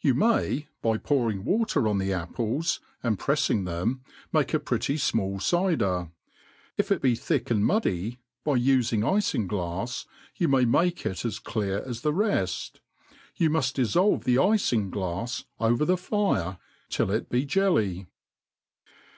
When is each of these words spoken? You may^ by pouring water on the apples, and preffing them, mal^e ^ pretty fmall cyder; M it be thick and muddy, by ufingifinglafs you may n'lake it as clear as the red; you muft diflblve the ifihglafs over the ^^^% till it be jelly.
You 0.00 0.14
may^ 0.14 0.68
by 0.80 0.96
pouring 0.96 1.44
water 1.44 1.86
on 1.86 1.98
the 1.98 2.10
apples, 2.10 2.80
and 3.02 3.18
preffing 3.18 3.66
them, 3.66 4.00
mal^e 4.32 4.44
^ 4.46 4.64
pretty 4.64 4.94
fmall 4.94 5.38
cyder; 5.42 5.98
M 6.06 6.12
it 6.78 7.02
be 7.02 7.14
thick 7.14 7.50
and 7.50 7.62
muddy, 7.62 8.18
by 8.42 8.52
ufingifinglafs 8.58 10.06
you 10.36 10.48
may 10.48 10.64
n'lake 10.64 11.04
it 11.04 11.26
as 11.26 11.38
clear 11.38 11.82
as 11.86 12.00
the 12.00 12.14
red; 12.14 12.50
you 13.34 13.50
muft 13.50 13.74
diflblve 13.78 14.24
the 14.24 14.36
ifihglafs 14.36 15.44
over 15.60 15.84
the 15.84 15.96
^^^% 15.96 16.58
till 16.88 17.10
it 17.10 17.28
be 17.28 17.44
jelly. 17.44 18.06